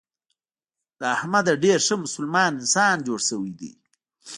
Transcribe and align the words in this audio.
له 0.99 1.05
احمد 1.15 1.45
نه 1.49 1.53
ډېر 1.63 1.79
ښه 1.87 1.95
مسلمان 2.05 2.51
انسان 2.61 2.95
جوړ 3.07 3.19
شوی 3.29 3.51
دی. 3.59 3.71